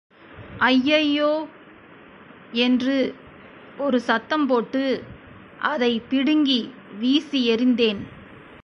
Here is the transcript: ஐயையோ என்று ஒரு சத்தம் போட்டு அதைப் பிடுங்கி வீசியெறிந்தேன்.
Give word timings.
ஐயையோ 0.59 1.47
என்று 2.51 3.15
ஒரு 3.77 3.99
சத்தம் 3.99 4.47
போட்டு 4.47 5.03
அதைப் 5.59 6.03
பிடுங்கி 6.09 6.73
வீசியெறிந்தேன். 7.01 8.01